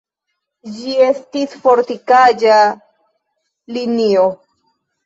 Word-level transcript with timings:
Ĝi 0.77 0.95
estis 1.09 1.53
fortikaĵa 1.67 2.59
linio. 3.79 4.27